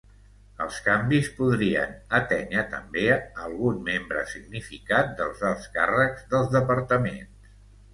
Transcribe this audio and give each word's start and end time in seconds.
Els 0.63 0.77
canvis 0.85 1.29
podrien 1.41 1.93
atènyer 2.21 2.65
també 2.73 3.05
algun 3.45 3.79
membre 3.93 4.27
significat 4.35 5.17
dels 5.23 5.49
alts 5.55 5.73
càrrecs 5.81 6.31
dels 6.37 6.55
departaments. 6.61 7.59